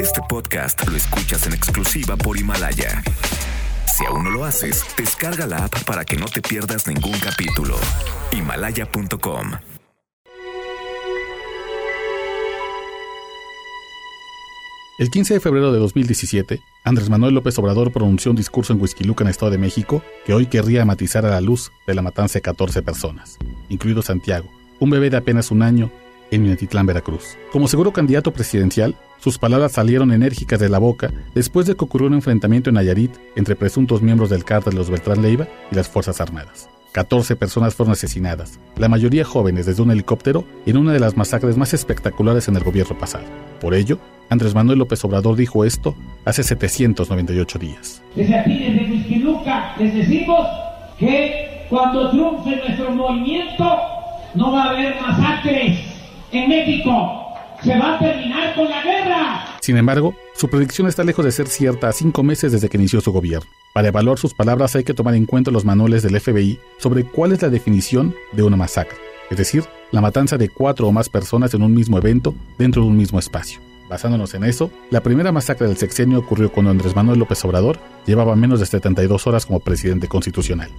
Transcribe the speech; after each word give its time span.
Este 0.00 0.20
podcast 0.28 0.86
lo 0.88 0.96
escuchas 0.96 1.46
en 1.46 1.52
exclusiva 1.52 2.16
por 2.16 2.38
Himalaya. 2.38 3.02
Si 3.86 4.04
aún 4.04 4.24
no 4.24 4.30
lo 4.30 4.44
haces, 4.44 4.84
descarga 4.96 5.46
la 5.46 5.64
app 5.64 5.84
para 5.84 6.04
que 6.04 6.16
no 6.16 6.26
te 6.26 6.40
pierdas 6.40 6.86
ningún 6.86 7.18
capítulo. 7.18 7.76
Himalaya.com 8.32 9.52
El 14.98 15.08
15 15.08 15.34
de 15.34 15.40
febrero 15.40 15.72
de 15.72 15.78
2017, 15.78 16.60
Andrés 16.84 17.08
Manuel 17.08 17.34
López 17.34 17.58
Obrador 17.58 17.90
pronunció 17.90 18.30
un 18.30 18.36
discurso 18.36 18.72
en 18.72 18.80
Huizquiluca, 18.80 19.24
en 19.24 19.30
Estado 19.30 19.50
de 19.50 19.58
México, 19.58 20.02
que 20.26 20.34
hoy 20.34 20.46
querría 20.46 20.84
matizar 20.84 21.24
a 21.24 21.30
la 21.30 21.40
luz 21.40 21.72
de 21.86 21.94
la 21.94 22.02
matanza 22.02 22.34
de 22.34 22.42
14 22.42 22.82
personas, 22.82 23.38
incluido 23.70 24.02
Santiago, 24.02 24.50
un 24.78 24.90
bebé 24.90 25.08
de 25.08 25.16
apenas 25.16 25.50
un 25.50 25.62
año 25.62 25.90
en 26.30 26.42
Minatitlán, 26.42 26.86
Veracruz. 26.86 27.36
Como 27.52 27.68
seguro 27.68 27.92
candidato 27.92 28.32
presidencial, 28.32 28.96
sus 29.18 29.38
palabras 29.38 29.72
salieron 29.72 30.12
enérgicas 30.12 30.58
de 30.58 30.68
la 30.68 30.78
boca 30.78 31.12
después 31.34 31.66
de 31.66 31.74
que 31.74 31.84
ocurrió 31.84 32.08
un 32.08 32.14
enfrentamiento 32.14 32.70
en 32.70 32.74
Nayarit 32.74 33.12
entre 33.36 33.56
presuntos 33.56 34.00
miembros 34.00 34.30
del 34.30 34.44
cártel 34.44 34.72
de 34.72 34.78
los 34.78 34.90
Beltrán 34.90 35.22
Leiva 35.22 35.46
y 35.70 35.74
las 35.74 35.88
Fuerzas 35.88 36.20
Armadas. 36.20 36.68
14 36.92 37.36
personas 37.36 37.74
fueron 37.74 37.92
asesinadas, 37.92 38.58
la 38.76 38.88
mayoría 38.88 39.24
jóvenes 39.24 39.66
desde 39.66 39.82
un 39.82 39.90
helicóptero 39.90 40.44
en 40.66 40.76
una 40.76 40.92
de 40.92 41.00
las 41.00 41.16
masacres 41.16 41.56
más 41.56 41.72
espectaculares 41.72 42.48
en 42.48 42.56
el 42.56 42.64
gobierno 42.64 42.98
pasado. 42.98 43.24
Por 43.60 43.74
ello, 43.74 43.98
Andrés 44.28 44.54
Manuel 44.54 44.78
López 44.78 45.04
Obrador 45.04 45.36
dijo 45.36 45.64
esto 45.64 45.94
hace 46.24 46.42
798 46.42 47.58
días. 47.58 48.02
Desde 48.16 48.38
aquí, 48.38 48.58
desde 48.58 48.90
Huizquiluca, 48.90 49.76
les 49.78 49.94
decimos 49.94 50.48
que 50.98 51.66
cuando 51.68 52.10
triunfe 52.10 52.56
nuestro 52.56 52.90
movimiento 52.90 53.64
no 54.34 54.52
va 54.52 54.64
a 54.64 54.70
haber 54.70 55.00
masacres 55.00 55.89
en 56.32 56.48
México. 56.48 57.26
Se 57.62 57.78
va 57.78 57.96
a 57.96 57.98
terminar 57.98 58.54
con 58.54 58.68
la 58.68 58.82
guerra. 58.82 59.46
Sin 59.60 59.76
embargo, 59.76 60.14
su 60.34 60.48
predicción 60.48 60.88
está 60.88 61.04
lejos 61.04 61.24
de 61.24 61.32
ser 61.32 61.46
cierta 61.46 61.88
a 61.88 61.92
cinco 61.92 62.22
meses 62.22 62.52
desde 62.52 62.68
que 62.68 62.78
inició 62.78 63.00
su 63.00 63.12
gobierno. 63.12 63.48
Para 63.74 63.88
evaluar 63.88 64.18
sus 64.18 64.34
palabras 64.34 64.74
hay 64.74 64.84
que 64.84 64.94
tomar 64.94 65.14
en 65.14 65.26
cuenta 65.26 65.50
los 65.50 65.64
manuales 65.64 66.02
del 66.02 66.18
FBI 66.18 66.58
sobre 66.78 67.04
cuál 67.04 67.32
es 67.32 67.42
la 67.42 67.50
definición 67.50 68.14
de 68.32 68.42
una 68.42 68.56
masacre, 68.56 68.96
es 69.30 69.36
decir, 69.36 69.64
la 69.92 70.00
matanza 70.00 70.38
de 70.38 70.48
cuatro 70.48 70.88
o 70.88 70.92
más 70.92 71.08
personas 71.08 71.52
en 71.54 71.62
un 71.62 71.74
mismo 71.74 71.98
evento 71.98 72.34
dentro 72.58 72.82
de 72.82 72.88
un 72.88 72.96
mismo 72.96 73.18
espacio. 73.18 73.60
Basándonos 73.88 74.34
en 74.34 74.44
eso, 74.44 74.70
la 74.90 75.02
primera 75.02 75.32
masacre 75.32 75.66
del 75.66 75.76
sexenio 75.76 76.20
ocurrió 76.20 76.50
cuando 76.50 76.70
Andrés 76.70 76.94
Manuel 76.94 77.18
López 77.18 77.44
Obrador 77.44 77.78
llevaba 78.06 78.36
menos 78.36 78.60
de 78.60 78.66
72 78.66 79.26
horas 79.26 79.46
como 79.46 79.60
presidente 79.60 80.08
constitucional. 80.08 80.70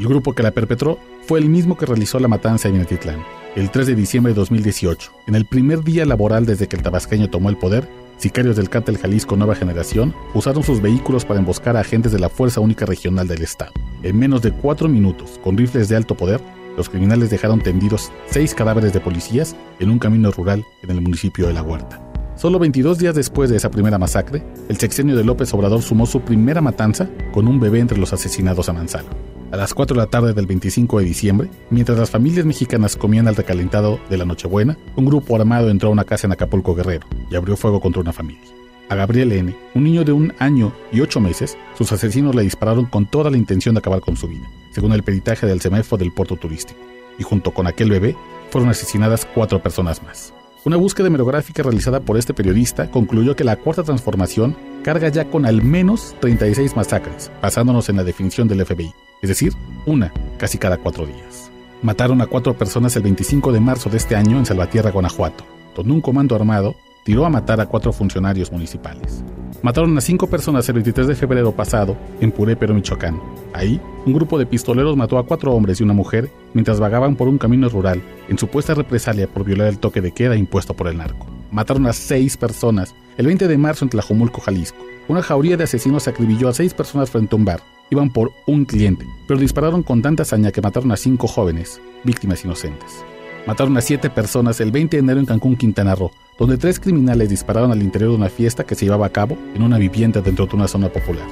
El 0.00 0.08
grupo 0.08 0.32
que 0.32 0.42
la 0.42 0.52
perpetró 0.52 0.98
fue 1.26 1.40
el 1.40 1.50
mismo 1.50 1.76
que 1.76 1.84
realizó 1.84 2.18
la 2.18 2.26
matanza 2.26 2.68
en 2.68 2.72
Minatitlán, 2.72 3.22
el 3.54 3.70
3 3.70 3.86
de 3.88 3.94
diciembre 3.94 4.32
de 4.32 4.38
2018. 4.38 5.12
En 5.26 5.34
el 5.34 5.44
primer 5.44 5.84
día 5.84 6.06
laboral 6.06 6.46
desde 6.46 6.68
que 6.68 6.76
el 6.76 6.82
tabasqueño 6.82 7.28
tomó 7.28 7.50
el 7.50 7.58
poder, 7.58 7.86
sicarios 8.16 8.56
del 8.56 8.70
cártel 8.70 8.96
Jalisco 8.96 9.36
Nueva 9.36 9.54
Generación 9.54 10.14
usaron 10.32 10.62
sus 10.62 10.80
vehículos 10.80 11.26
para 11.26 11.38
emboscar 11.38 11.76
a 11.76 11.80
agentes 11.80 12.12
de 12.12 12.18
la 12.18 12.30
Fuerza 12.30 12.62
Única 12.62 12.86
Regional 12.86 13.28
del 13.28 13.42
Estado. 13.42 13.72
En 14.02 14.18
menos 14.18 14.40
de 14.40 14.52
cuatro 14.52 14.88
minutos, 14.88 15.38
con 15.44 15.58
rifles 15.58 15.90
de 15.90 15.96
alto 15.96 16.16
poder, 16.16 16.40
los 16.78 16.88
criminales 16.88 17.28
dejaron 17.28 17.60
tendidos 17.60 18.10
seis 18.30 18.54
cadáveres 18.54 18.94
de 18.94 19.00
policías 19.00 19.54
en 19.80 19.90
un 19.90 19.98
camino 19.98 20.30
rural 20.30 20.64
en 20.82 20.92
el 20.92 21.02
municipio 21.02 21.46
de 21.46 21.52
La 21.52 21.62
Huerta. 21.62 22.00
Solo 22.36 22.58
22 22.58 22.96
días 22.96 23.14
después 23.14 23.50
de 23.50 23.58
esa 23.58 23.70
primera 23.70 23.98
masacre, 23.98 24.42
el 24.70 24.78
sexenio 24.78 25.14
de 25.14 25.24
López 25.24 25.52
Obrador 25.52 25.82
sumó 25.82 26.06
su 26.06 26.22
primera 26.22 26.62
matanza 26.62 27.10
con 27.32 27.46
un 27.46 27.60
bebé 27.60 27.80
entre 27.80 27.98
los 27.98 28.14
asesinados 28.14 28.70
a 28.70 28.72
Manzano 28.72 29.39
a 29.50 29.56
las 29.56 29.74
4 29.74 29.94
de 29.94 30.00
la 30.00 30.06
tarde 30.06 30.32
del 30.32 30.46
25 30.46 30.98
de 30.98 31.04
diciembre, 31.04 31.50
mientras 31.70 31.98
las 31.98 32.10
familias 32.10 32.46
mexicanas 32.46 32.96
comían 32.96 33.28
al 33.28 33.36
recalentado 33.36 34.00
de 34.08 34.16
la 34.16 34.24
Nochebuena, 34.24 34.76
un 34.96 35.06
grupo 35.06 35.36
armado 35.36 35.70
entró 35.70 35.88
a 35.88 35.92
una 35.92 36.04
casa 36.04 36.26
en 36.26 36.32
Acapulco 36.32 36.74
Guerrero 36.74 37.06
y 37.30 37.36
abrió 37.36 37.56
fuego 37.56 37.80
contra 37.80 38.00
una 38.00 38.12
familia. 38.12 38.42
A 38.88 38.94
Gabriel 38.96 39.32
N., 39.32 39.54
un 39.74 39.84
niño 39.84 40.04
de 40.04 40.12
un 40.12 40.32
año 40.38 40.72
y 40.90 41.00
ocho 41.00 41.20
meses, 41.20 41.56
sus 41.76 41.92
asesinos 41.92 42.34
le 42.34 42.42
dispararon 42.42 42.86
con 42.86 43.06
toda 43.06 43.30
la 43.30 43.36
intención 43.36 43.74
de 43.74 43.78
acabar 43.80 44.00
con 44.00 44.16
su 44.16 44.28
vida, 44.28 44.48
según 44.72 44.92
el 44.92 45.02
peritaje 45.02 45.46
del 45.46 45.60
CEMEFO 45.60 45.96
del 45.96 46.12
puerto 46.12 46.36
turístico, 46.36 46.80
y 47.18 47.22
junto 47.22 47.52
con 47.52 47.66
aquel 47.66 47.90
bebé 47.90 48.16
fueron 48.50 48.70
asesinadas 48.70 49.26
cuatro 49.32 49.62
personas 49.62 50.02
más. 50.02 50.32
Una 50.62 50.76
búsqueda 50.76 51.06
hemerográfica 51.06 51.62
realizada 51.62 52.00
por 52.00 52.18
este 52.18 52.34
periodista 52.34 52.90
concluyó 52.90 53.34
que 53.34 53.44
la 53.44 53.56
cuarta 53.56 53.82
transformación 53.82 54.54
carga 54.82 55.08
ya 55.08 55.24
con 55.24 55.46
al 55.46 55.62
menos 55.62 56.14
36 56.20 56.76
masacres, 56.76 57.30
basándonos 57.40 57.88
en 57.88 57.96
la 57.96 58.04
definición 58.04 58.46
del 58.46 58.66
FBI, 58.66 58.92
es 59.22 59.28
decir, 59.28 59.54
una 59.86 60.12
casi 60.36 60.58
cada 60.58 60.76
cuatro 60.76 61.06
días. 61.06 61.50
Mataron 61.80 62.20
a 62.20 62.26
cuatro 62.26 62.58
personas 62.58 62.94
el 62.96 63.02
25 63.04 63.52
de 63.52 63.60
marzo 63.60 63.88
de 63.88 63.96
este 63.96 64.16
año 64.16 64.36
en 64.36 64.44
Salvatierra, 64.44 64.90
Guanajuato, 64.90 65.46
donde 65.74 65.94
un 65.94 66.02
comando 66.02 66.36
armado 66.36 66.76
tiró 67.04 67.24
a 67.24 67.30
matar 67.30 67.58
a 67.62 67.66
cuatro 67.66 67.90
funcionarios 67.94 68.52
municipales. 68.52 69.24
Mataron 69.62 69.96
a 69.96 70.00
cinco 70.00 70.26
personas 70.28 70.68
el 70.68 70.74
23 70.74 71.06
de 71.08 71.14
febrero 71.14 71.52
pasado 71.52 71.96
en 72.20 72.32
Purépero, 72.32 72.74
Michoacán. 72.74 73.20
Ahí, 73.52 73.80
un 74.06 74.12
grupo 74.12 74.38
de 74.38 74.46
pistoleros 74.46 74.96
mató 74.96 75.18
a 75.18 75.26
cuatro 75.26 75.52
hombres 75.52 75.80
y 75.80 75.84
una 75.84 75.92
mujer 75.92 76.30
mientras 76.54 76.80
vagaban 76.80 77.16
por 77.16 77.28
un 77.28 77.38
camino 77.38 77.68
rural 77.68 78.02
en 78.28 78.38
supuesta 78.38 78.74
represalia 78.74 79.26
por 79.26 79.44
violar 79.44 79.68
el 79.68 79.78
toque 79.78 80.00
de 80.00 80.12
queda 80.12 80.36
impuesto 80.36 80.74
por 80.74 80.88
el 80.88 80.96
narco. 80.96 81.26
Mataron 81.50 81.86
a 81.86 81.92
seis 81.92 82.36
personas 82.36 82.94
el 83.18 83.26
20 83.26 83.48
de 83.48 83.58
marzo 83.58 83.84
en 83.84 83.90
Tlajomulco, 83.90 84.40
Jalisco. 84.40 84.78
Una 85.08 85.22
jauría 85.22 85.56
de 85.56 85.64
asesinos 85.64 86.08
acribilló 86.08 86.48
a 86.48 86.54
seis 86.54 86.72
personas 86.72 87.10
frente 87.10 87.34
a 87.34 87.38
un 87.38 87.44
bar 87.44 87.60
iban 87.90 88.10
por 88.10 88.32
un 88.46 88.64
cliente, 88.64 89.04
pero 89.26 89.38
dispararon 89.38 89.82
con 89.82 90.00
tanta 90.00 90.22
hazaña 90.22 90.52
que 90.52 90.62
mataron 90.62 90.92
a 90.92 90.96
cinco 90.96 91.26
jóvenes, 91.26 91.80
víctimas 92.04 92.44
inocentes. 92.44 93.04
Mataron 93.46 93.76
a 93.76 93.80
siete 93.80 94.10
personas 94.10 94.60
el 94.60 94.70
20 94.70 94.96
de 94.96 95.02
enero 95.02 95.20
en 95.20 95.26
Cancún, 95.26 95.56
Quintana 95.56 95.94
Roo, 95.94 96.12
donde 96.40 96.56
tres 96.56 96.80
criminales 96.80 97.28
dispararon 97.28 97.70
al 97.70 97.82
interior 97.82 98.12
de 98.12 98.16
una 98.16 98.30
fiesta 98.30 98.64
que 98.64 98.74
se 98.74 98.86
llevaba 98.86 99.04
a 99.04 99.12
cabo 99.12 99.36
en 99.54 99.62
una 99.62 99.76
vivienda 99.76 100.22
dentro 100.22 100.46
de 100.46 100.56
una 100.56 100.66
zona 100.66 100.88
popular. 100.88 101.26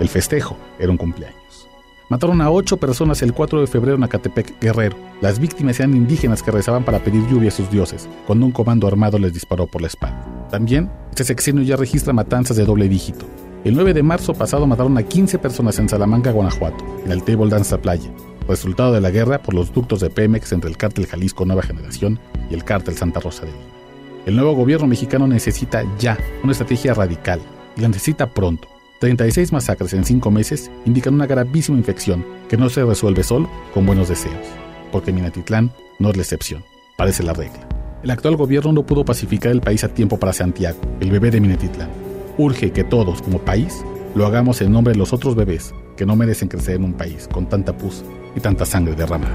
El 0.00 0.08
festejo 0.08 0.56
era 0.78 0.90
un 0.90 0.96
cumpleaños. 0.96 1.68
Mataron 2.08 2.40
a 2.40 2.50
ocho 2.50 2.78
personas 2.78 3.20
el 3.20 3.34
4 3.34 3.60
de 3.60 3.66
febrero 3.66 3.96
en 3.96 4.04
Acatepec, 4.04 4.58
Guerrero. 4.60 4.96
Las 5.20 5.38
víctimas 5.38 5.78
eran 5.80 5.94
indígenas 5.94 6.42
que 6.42 6.50
rezaban 6.50 6.82
para 6.82 7.04
pedir 7.04 7.26
lluvia 7.28 7.48
a 7.48 7.52
sus 7.52 7.70
dioses, 7.70 8.08
cuando 8.26 8.46
un 8.46 8.52
comando 8.52 8.86
armado 8.86 9.18
les 9.18 9.34
disparó 9.34 9.66
por 9.66 9.82
la 9.82 9.88
espalda. 9.88 10.48
También, 10.50 10.90
este 11.10 11.24
sexenio 11.24 11.62
ya 11.62 11.76
registra 11.76 12.14
matanzas 12.14 12.56
de 12.56 12.64
doble 12.64 12.88
dígito. 12.88 13.26
El 13.64 13.74
9 13.74 13.92
de 13.92 14.02
marzo 14.02 14.32
pasado 14.32 14.66
mataron 14.66 14.96
a 14.96 15.02
15 15.02 15.38
personas 15.40 15.78
en 15.78 15.90
Salamanca, 15.90 16.32
Guanajuato, 16.32 16.84
en 17.04 17.12
el 17.12 17.22
Table 17.22 17.50
Dance 17.50 17.76
Playa, 17.76 18.10
resultado 18.48 18.94
de 18.94 19.02
la 19.02 19.10
guerra 19.10 19.42
por 19.42 19.52
los 19.52 19.74
ductos 19.74 20.00
de 20.00 20.08
Pemex 20.08 20.52
entre 20.52 20.70
el 20.70 20.78
cártel 20.78 21.06
Jalisco 21.06 21.44
Nueva 21.44 21.62
Generación 21.62 22.18
y 22.50 22.54
el 22.54 22.64
cártel 22.64 22.96
Santa 22.96 23.20
Rosa 23.20 23.44
de 23.44 23.52
Lima. 23.52 23.83
El 24.26 24.36
nuevo 24.36 24.54
gobierno 24.54 24.86
mexicano 24.86 25.26
necesita 25.26 25.84
ya 25.98 26.16
una 26.42 26.52
estrategia 26.52 26.94
radical 26.94 27.40
y 27.76 27.82
la 27.82 27.88
necesita 27.88 28.32
pronto. 28.32 28.68
36 29.00 29.52
masacres 29.52 29.92
en 29.92 30.04
5 30.04 30.30
meses 30.30 30.70
indican 30.86 31.14
una 31.14 31.26
gravísima 31.26 31.76
infección 31.76 32.24
que 32.48 32.56
no 32.56 32.70
se 32.70 32.84
resuelve 32.84 33.22
solo 33.22 33.50
con 33.74 33.84
buenos 33.84 34.08
deseos, 34.08 34.46
porque 34.90 35.12
Minatitlán 35.12 35.70
no 35.98 36.08
es 36.08 36.16
la 36.16 36.22
excepción, 36.22 36.64
parece 36.96 37.22
la 37.22 37.34
regla. 37.34 37.68
El 38.02 38.10
actual 38.10 38.36
gobierno 38.36 38.72
no 38.72 38.86
pudo 38.86 39.04
pacificar 39.04 39.52
el 39.52 39.60
país 39.60 39.84
a 39.84 39.88
tiempo 39.88 40.18
para 40.18 40.32
Santiago, 40.32 40.78
el 41.00 41.10
bebé 41.10 41.30
de 41.30 41.40
Minatitlán 41.40 41.90
urge 42.38 42.72
que 42.72 42.84
todos, 42.84 43.22
como 43.22 43.38
país, 43.38 43.84
lo 44.14 44.26
hagamos 44.26 44.60
en 44.60 44.72
nombre 44.72 44.92
de 44.92 44.98
los 44.98 45.12
otros 45.12 45.34
bebés 45.34 45.72
que 45.96 46.06
no 46.06 46.16
merecen 46.16 46.48
crecer 46.48 46.76
en 46.76 46.84
un 46.84 46.94
país 46.94 47.28
con 47.32 47.48
tanta 47.48 47.76
pus 47.76 48.04
y 48.34 48.40
tanta 48.40 48.64
sangre 48.64 48.94
derramada. 48.94 49.34